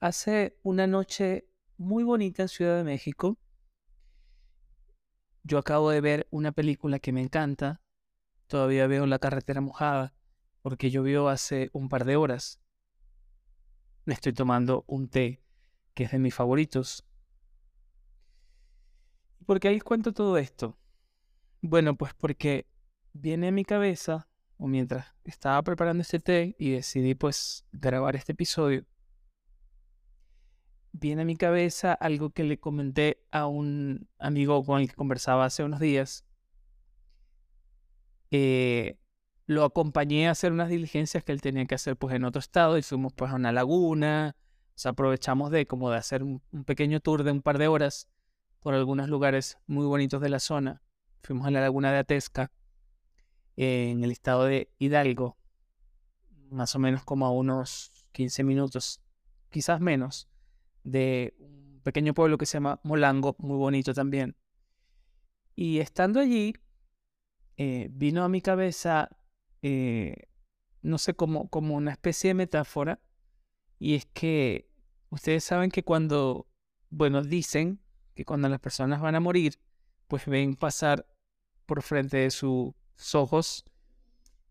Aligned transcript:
hace 0.00 0.58
una 0.62 0.86
noche 0.86 1.48
muy 1.76 2.04
bonita 2.04 2.42
en 2.42 2.48
Ciudad 2.48 2.76
de 2.76 2.84
México. 2.84 3.38
Yo 5.42 5.58
acabo 5.58 5.90
de 5.90 6.00
ver 6.00 6.28
una 6.30 6.52
película 6.52 6.98
que 6.98 7.12
me 7.12 7.22
encanta. 7.22 7.80
Todavía 8.46 8.86
veo 8.86 9.06
La 9.06 9.18
carretera 9.18 9.60
mojada 9.60 10.14
porque 10.62 10.90
llovió 10.90 11.28
hace 11.28 11.70
un 11.72 11.88
par 11.88 12.04
de 12.04 12.16
horas. 12.16 12.60
Me 14.04 14.14
estoy 14.14 14.32
tomando 14.32 14.84
un 14.86 15.08
té 15.08 15.42
que 15.94 16.04
es 16.04 16.12
de 16.12 16.18
mis 16.18 16.34
favoritos. 16.34 17.04
¿Por 19.46 19.60
qué 19.60 19.68
ahí 19.68 19.80
cuento 19.80 20.12
todo 20.12 20.36
esto? 20.38 20.78
Bueno, 21.60 21.96
pues 21.96 22.14
porque 22.14 22.66
viene 23.12 23.48
a 23.48 23.52
mi 23.52 23.64
cabeza, 23.64 24.28
o 24.58 24.68
mientras 24.68 25.14
estaba 25.24 25.62
preparando 25.62 26.02
este 26.02 26.20
té 26.20 26.54
y 26.58 26.72
decidí 26.72 27.14
pues 27.14 27.64
grabar 27.72 28.14
este 28.14 28.32
episodio, 28.32 28.84
viene 30.92 31.22
a 31.22 31.24
mi 31.24 31.36
cabeza 31.36 31.92
algo 31.92 32.30
que 32.30 32.44
le 32.44 32.58
comenté 32.58 33.22
a 33.30 33.46
un 33.46 34.08
amigo 34.18 34.64
con 34.64 34.80
el 34.80 34.88
que 34.88 34.94
conversaba 34.94 35.44
hace 35.44 35.64
unos 35.64 35.80
días. 35.80 36.24
Eh, 38.30 38.98
lo 39.46 39.64
acompañé 39.64 40.28
a 40.28 40.32
hacer 40.32 40.52
unas 40.52 40.68
diligencias 40.68 41.24
que 41.24 41.32
él 41.32 41.40
tenía 41.40 41.64
que 41.66 41.74
hacer 41.74 41.96
pues 41.96 42.14
en 42.14 42.24
otro 42.24 42.40
estado 42.40 42.76
y 42.76 42.82
fuimos 42.82 43.12
pues 43.14 43.30
a 43.32 43.36
una 43.36 43.52
laguna. 43.52 44.36
O 44.84 44.88
aprovechamos 44.88 45.50
de 45.50 45.66
como 45.66 45.90
de 45.90 45.96
hacer 45.96 46.22
un, 46.22 46.40
pequeño 46.64 47.00
tour 47.00 47.24
de 47.24 47.32
un 47.32 47.42
par 47.42 47.58
de 47.58 47.66
horas 47.66 48.08
por 48.60 48.74
algunos 48.74 49.08
lugares 49.08 49.58
muy 49.66 49.86
bonitos 49.86 50.20
de 50.20 50.28
la 50.28 50.38
zona. 50.38 50.82
Fuimos 51.22 51.46
a 51.46 51.50
la 51.50 51.60
laguna 51.60 51.90
de 51.90 51.98
Atesca 51.98 52.52
en 53.56 54.04
el 54.04 54.12
estado 54.12 54.44
de 54.44 54.70
Hidalgo, 54.78 55.36
más 56.50 56.76
o 56.76 56.78
menos 56.78 57.02
como 57.04 57.26
a 57.26 57.32
unos 57.32 57.90
15 58.12 58.44
minutos, 58.44 59.00
quizás 59.50 59.80
menos, 59.80 60.27
de 60.90 61.34
un 61.38 61.80
pequeño 61.82 62.14
pueblo 62.14 62.38
que 62.38 62.46
se 62.46 62.54
llama 62.54 62.80
Molango, 62.82 63.36
muy 63.38 63.56
bonito 63.56 63.94
también. 63.94 64.36
Y 65.54 65.78
estando 65.78 66.20
allí, 66.20 66.54
eh, 67.56 67.88
vino 67.90 68.24
a 68.24 68.28
mi 68.28 68.40
cabeza, 68.40 69.10
eh, 69.62 70.28
no 70.82 70.98
sé, 70.98 71.14
como, 71.14 71.48
como 71.48 71.74
una 71.74 71.92
especie 71.92 72.28
de 72.28 72.34
metáfora, 72.34 73.00
y 73.78 73.94
es 73.94 74.06
que 74.06 74.68
ustedes 75.10 75.44
saben 75.44 75.70
que 75.70 75.84
cuando, 75.84 76.46
bueno, 76.90 77.22
dicen 77.22 77.80
que 78.14 78.24
cuando 78.24 78.48
las 78.48 78.60
personas 78.60 79.00
van 79.00 79.14
a 79.14 79.20
morir, 79.20 79.58
pues 80.08 80.26
ven 80.26 80.56
pasar 80.56 81.06
por 81.66 81.82
frente 81.82 82.16
de 82.16 82.30
sus 82.30 82.74
ojos 83.12 83.64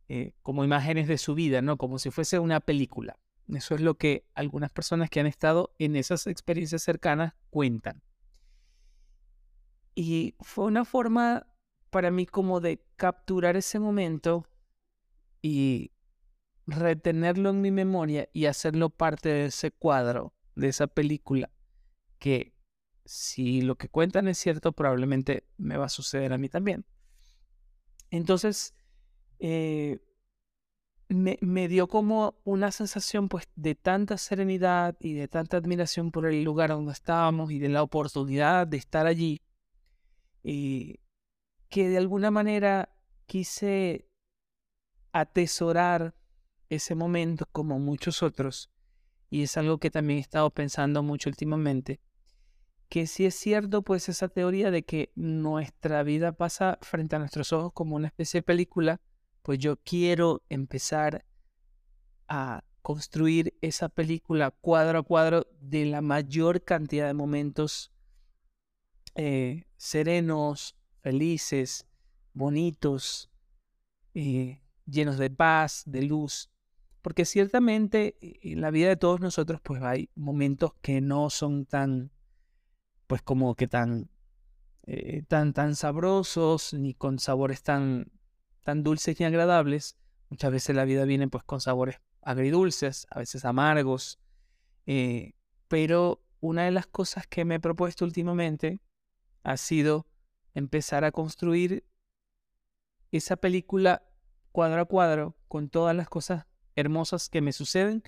eh, 0.09 0.33
como 0.43 0.63
imágenes 0.63 1.07
de 1.07 1.17
su 1.17 1.35
vida, 1.35 1.61
¿no? 1.61 1.77
Como 1.77 1.99
si 1.99 2.11
fuese 2.11 2.39
una 2.39 2.59
película. 2.59 3.19
Eso 3.53 3.75
es 3.75 3.81
lo 3.81 3.95
que 3.95 4.25
algunas 4.33 4.71
personas 4.71 5.09
que 5.09 5.19
han 5.19 5.27
estado 5.27 5.73
en 5.79 5.95
esas 5.95 6.27
experiencias 6.27 6.83
cercanas 6.83 7.33
cuentan. 7.49 8.03
Y 9.95 10.35
fue 10.41 10.65
una 10.65 10.85
forma 10.85 11.47
para 11.89 12.11
mí 12.11 12.25
como 12.25 12.59
de 12.59 12.83
capturar 12.97 13.55
ese 13.55 13.79
momento 13.79 14.45
y 15.41 15.91
retenerlo 16.65 17.49
en 17.49 17.61
mi 17.61 17.71
memoria 17.71 18.29
y 18.33 18.45
hacerlo 18.45 18.89
parte 18.89 19.29
de 19.29 19.45
ese 19.45 19.71
cuadro, 19.71 20.33
de 20.55 20.67
esa 20.67 20.87
película, 20.87 21.49
que 22.19 22.53
si 23.05 23.61
lo 23.61 23.77
que 23.77 23.87
cuentan 23.87 24.27
es 24.27 24.37
cierto, 24.37 24.73
probablemente 24.73 25.47
me 25.57 25.77
va 25.77 25.85
a 25.85 25.89
suceder 25.89 26.33
a 26.33 26.37
mí 26.37 26.49
también. 26.49 26.85
Entonces, 28.11 28.75
eh, 29.39 29.99
me, 31.09 31.67
dio 31.67 31.87
como 31.87 32.35
una 32.43 32.71
sensación 32.71 33.29
pues 33.29 33.47
de 33.55 33.75
tanta 33.75 34.17
serenidad 34.17 34.95
y 34.99 35.13
de 35.13 35.27
tanta 35.27 35.57
admiración 35.57 36.11
por 36.11 36.25
el 36.25 36.43
lugar 36.43 36.69
donde 36.69 36.91
estábamos 36.91 37.51
y 37.51 37.59
de 37.59 37.69
la 37.69 37.83
oportunidad 37.83 38.67
de 38.67 38.77
estar 38.77 39.07
allí, 39.07 39.41
y 40.43 40.91
eh, 40.91 40.99
que 41.69 41.89
de 41.89 41.97
alguna 41.97 42.31
manera 42.31 42.89
quise 43.25 44.07
atesorar 45.11 46.15
ese 46.69 46.95
momento 46.95 47.45
como 47.51 47.79
muchos 47.79 48.21
otros, 48.23 48.69
y 49.29 49.43
es 49.43 49.57
algo 49.57 49.77
que 49.77 49.89
también 49.89 50.19
he 50.19 50.21
estado 50.21 50.49
pensando 50.49 51.03
mucho 51.03 51.29
últimamente, 51.29 52.01
que 52.89 53.07
si 53.07 53.25
es 53.25 53.35
cierto 53.35 53.81
pues 53.81 54.09
esa 54.09 54.27
teoría 54.27 54.71
de 54.71 54.83
que 54.83 55.11
nuestra 55.15 56.03
vida 56.03 56.33
pasa 56.33 56.77
frente 56.81 57.15
a 57.15 57.19
nuestros 57.19 57.51
ojos 57.53 57.71
como 57.73 57.95
una 57.95 58.07
especie 58.07 58.39
de 58.39 58.43
película, 58.43 59.01
pues 59.47 59.59
yo 59.59 59.77
quiero 59.77 60.43
empezar 60.49 61.23
a 62.27 62.65
construir 62.81 63.57
esa 63.61 63.87
película 63.87 64.51
cuadro 64.51 64.99
a 64.99 65.03
cuadro 65.03 65.47
de 65.61 65.85
la 65.85 66.01
mayor 66.01 66.65
cantidad 66.65 67.07
de 67.07 67.13
momentos 67.13 67.93
eh, 69.15 69.63
serenos, 69.77 70.75
felices, 70.99 71.87
bonitos, 72.33 73.31
eh, 74.15 74.59
llenos 74.85 75.17
de 75.17 75.29
paz, 75.29 75.83
de 75.85 76.01
luz. 76.01 76.51
Porque 77.01 77.23
ciertamente 77.23 78.17
eh, 78.19 78.39
en 78.51 78.59
la 78.59 78.69
vida 78.69 78.89
de 78.89 78.97
todos 78.97 79.21
nosotros 79.21 79.61
pues 79.63 79.81
hay 79.81 80.09
momentos 80.13 80.73
que 80.81 80.99
no 80.99 81.29
son 81.29 81.65
tan, 81.65 82.11
pues 83.07 83.21
como 83.21 83.55
que 83.55 83.69
tan, 83.69 84.09
tan, 85.29 85.53
tan 85.53 85.77
sabrosos, 85.77 86.73
ni 86.73 86.93
con 86.93 87.17
sabores 87.17 87.63
tan, 87.63 88.11
tan 88.67 88.83
dulces 88.83 89.17
y 89.21 89.23
agradables. 89.23 89.95
Muchas 90.27 90.51
veces 90.51 90.75
la 90.75 90.83
vida 90.83 91.05
viene 91.05 91.29
pues 91.29 91.45
con 91.45 91.61
sabores 91.61 92.01
agridulces, 92.21 93.07
a 93.09 93.19
veces 93.19 93.45
amargos. 93.45 94.19
Eh, 94.85 95.35
pero 95.69 96.21
una 96.41 96.65
de 96.65 96.71
las 96.71 96.85
cosas 96.85 97.27
que 97.27 97.45
me 97.45 97.55
he 97.55 97.59
propuesto 97.61 98.03
últimamente 98.03 98.81
ha 99.43 99.55
sido 99.55 100.05
empezar 100.53 101.05
a 101.05 101.13
construir 101.13 101.85
esa 103.13 103.37
película 103.37 104.03
cuadro 104.51 104.81
a 104.81 104.85
cuadro 104.85 105.37
con 105.47 105.69
todas 105.69 105.95
las 105.95 106.09
cosas 106.09 106.45
hermosas 106.75 107.29
que 107.29 107.39
me 107.39 107.53
suceden 107.53 108.03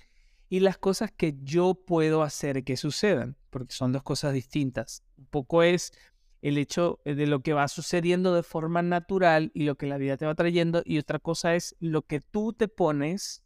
y 0.50 0.60
las 0.60 0.78
cosas 0.78 1.10
que 1.10 1.38
yo 1.42 1.74
puedo 1.74 2.22
hacer 2.22 2.66
que 2.66 2.76
sucedan, 2.76 3.38
porque 3.50 3.74
son 3.74 3.94
dos 3.94 4.04
cosas 4.04 4.34
distintas. 4.34 5.06
Un 5.18 5.28
poco 5.28 5.64
es 5.64 5.94
el 6.42 6.58
hecho 6.58 7.00
eh, 7.04 7.16
de 7.16 7.28
lo 7.28 7.42
que 7.42 7.54
va 7.54 7.68
sucediendo 7.68 8.34
de 8.34 8.44
forma 8.44 8.82
natural 8.82 9.52
y 9.54 9.64
lo 9.64 9.76
que 9.76 9.88
la 9.88 9.98
vida 9.98 10.18
te 10.18 10.26
va 10.26 10.36
trayendo. 10.36 10.82
Y 10.86 10.98
otra 10.98 11.20
cosa 11.20 11.56
es 11.56 11.76
lo 11.80 12.04
que 12.04 12.22
tú 12.22 12.54
te 12.54 12.68
pones 12.68 13.44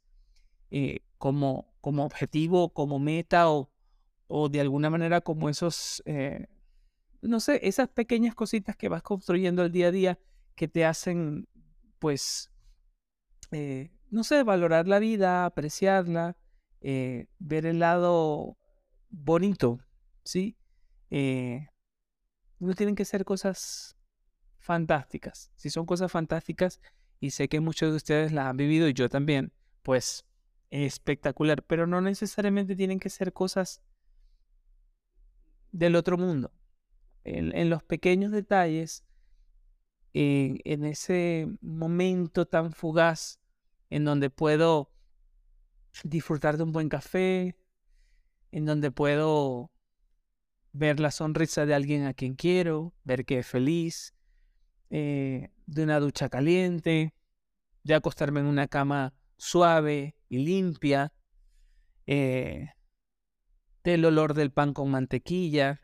eh, 0.72 1.02
como, 1.18 1.74
como 1.82 2.06
objetivo, 2.06 2.74
como 2.74 3.00
meta 3.00 3.50
o, 3.50 3.72
o 4.28 4.50
de 4.50 4.62
alguna 4.62 4.90
manera 4.90 5.22
como 5.22 5.50
esos, 5.50 6.04
eh, 6.06 6.48
no 7.22 7.40
sé, 7.40 7.60
esas 7.64 7.90
pequeñas 7.90 8.36
cositas 8.36 8.76
que 8.76 8.90
vas 8.90 9.02
construyendo 9.02 9.64
el 9.64 9.72
día 9.72 9.88
a 9.88 9.92
día 9.92 10.20
que 10.56 10.68
te 10.68 10.86
hacen, 10.86 11.48
pues, 12.00 12.50
no 14.10 14.24
sé, 14.24 14.44
valorar 14.44 14.88
la 14.88 14.98
vida, 14.98 15.46
apreciarla, 15.46 16.38
ver 16.82 17.66
el 17.66 17.80
lado 17.80 18.58
bonito, 19.10 19.80
¿sí? 20.24 20.58
No 22.64 22.74
tienen 22.74 22.96
que 22.96 23.06
ser 23.06 23.26
cosas 23.26 23.96
fantásticas. 24.58 25.52
Si 25.56 25.70
son 25.70 25.86
cosas 25.86 26.12
fantásticas, 26.12 26.80
y 27.20 27.32
sé 27.32 27.48
que 27.48 27.60
muchos 27.60 27.92
de 27.92 27.98
ustedes 27.98 28.32
las 28.32 28.48
han 28.48 28.58
vivido 28.58 28.88
y 28.88 28.94
yo 28.94 29.10
también, 29.10 29.54
pues 29.82 30.26
espectacular, 30.72 31.64
pero 31.64 31.88
no 31.88 32.02
necesariamente 32.02 32.76
tienen 32.76 33.00
que 33.00 33.10
ser 33.10 33.32
cosas 33.32 33.82
del 35.72 35.96
otro 35.96 36.18
mundo. 36.18 36.52
En, 37.24 37.70
los 37.70 37.84
pequeños 37.84 38.32
detalles, 38.32 39.06
en, 40.14 40.60
en 40.66 40.84
ese 40.84 41.48
momento 41.62 42.46
tan 42.46 42.74
fugaz 42.74 43.40
en 43.90 44.04
donde 44.04 44.30
puedo 44.30 44.92
disfrutar 46.04 46.58
de 46.58 46.64
un 46.64 46.72
buen 46.74 46.90
café, 46.90 47.56
en 48.52 48.66
donde 48.66 48.92
puedo 48.92 49.72
ver 50.74 51.00
la 51.00 51.12
sonrisa 51.12 51.66
de 51.66 51.76
alguien 51.76 52.06
a 52.06 52.14
quien 52.14 52.36
quiero, 52.36 52.94
ver 53.04 53.26
que 53.26 53.40
es 53.40 53.48
feliz, 53.48 54.16
eh, 54.90 55.52
de 55.68 55.84
una 55.84 56.00
ducha 56.00 56.30
caliente, 56.30 57.14
de 57.84 57.94
acostarme 57.94 58.40
en 58.40 58.48
una 58.48 58.68
cama 58.68 59.14
suave 59.38 60.16
y 60.30 60.40
limpia, 60.40 61.14
eh, 62.08 62.70
del 63.84 64.06
olor 64.06 64.34
del 64.34 64.52
pan 64.52 64.74
con 64.74 64.90
mantequilla, 64.90 65.82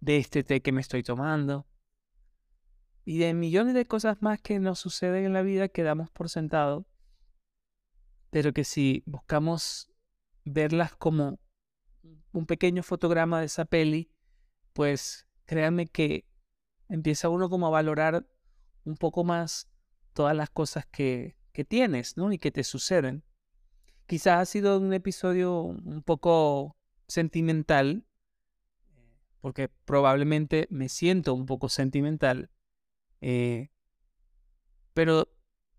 de 0.00 0.18
este 0.18 0.42
té 0.42 0.60
que 0.60 0.72
me 0.72 0.80
estoy 0.80 1.02
tomando, 1.02 1.66
y 3.04 3.18
de 3.18 3.32
millones 3.32 3.74
de 3.74 3.86
cosas 3.86 4.20
más 4.20 4.40
que 4.40 4.58
nos 4.58 4.80
suceden 4.80 5.24
en 5.24 5.32
la 5.32 5.42
vida 5.42 5.68
que 5.68 5.84
damos 5.84 6.10
por 6.10 6.28
sentado, 6.28 6.86
pero 8.30 8.52
que 8.52 8.64
si 8.64 9.04
buscamos 9.06 9.92
verlas 10.44 10.96
como 10.96 11.38
un 12.32 12.46
pequeño 12.46 12.82
fotograma 12.82 13.40
de 13.40 13.46
esa 13.46 13.64
peli, 13.64 14.10
pues 14.72 15.26
créanme 15.46 15.86
que 15.86 16.26
empieza 16.88 17.28
uno 17.28 17.48
como 17.48 17.66
a 17.66 17.70
valorar 17.70 18.26
un 18.84 18.96
poco 18.96 19.24
más 19.24 19.68
todas 20.12 20.36
las 20.36 20.50
cosas 20.50 20.86
que, 20.86 21.36
que 21.52 21.64
tienes, 21.64 22.16
¿no? 22.16 22.32
Y 22.32 22.38
que 22.38 22.50
te 22.50 22.64
suceden. 22.64 23.24
quizás 24.06 24.40
ha 24.40 24.44
sido 24.46 24.78
un 24.78 24.92
episodio 24.92 25.62
un 25.62 26.02
poco 26.02 26.76
sentimental, 27.08 28.04
porque 29.40 29.68
probablemente 29.68 30.66
me 30.70 30.88
siento 30.88 31.34
un 31.34 31.46
poco 31.46 31.68
sentimental, 31.68 32.50
eh, 33.20 33.70
pero 34.92 35.28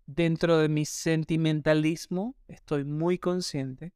dentro 0.06 0.58
de 0.58 0.68
mi 0.68 0.84
sentimentalismo 0.84 2.34
estoy 2.48 2.84
muy 2.84 3.18
consciente 3.18 3.92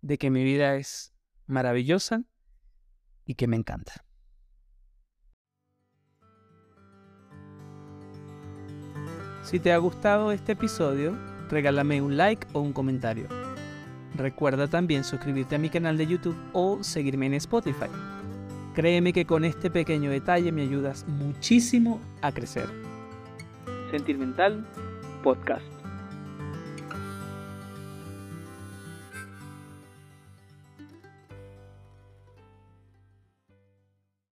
de 0.00 0.18
que 0.18 0.30
mi 0.30 0.44
vida 0.44 0.76
es 0.76 1.15
maravillosa 1.46 2.22
y 3.24 3.34
que 3.34 3.46
me 3.46 3.56
encanta. 3.56 4.04
Si 9.42 9.60
te 9.60 9.72
ha 9.72 9.78
gustado 9.78 10.32
este 10.32 10.52
episodio, 10.52 11.16
regálame 11.48 12.02
un 12.02 12.16
like 12.16 12.46
o 12.52 12.60
un 12.60 12.72
comentario. 12.72 13.28
Recuerda 14.16 14.66
también 14.66 15.04
suscribirte 15.04 15.54
a 15.54 15.58
mi 15.58 15.68
canal 15.68 15.96
de 15.96 16.06
YouTube 16.06 16.36
o 16.52 16.82
seguirme 16.82 17.26
en 17.26 17.34
Spotify. 17.34 17.86
Créeme 18.74 19.12
que 19.12 19.24
con 19.24 19.44
este 19.44 19.70
pequeño 19.70 20.10
detalle 20.10 20.52
me 20.52 20.62
ayudas 20.62 21.06
muchísimo 21.06 22.00
a 22.22 22.32
crecer. 22.32 22.68
Sentimental 23.90 24.66
Podcast. 25.22 25.75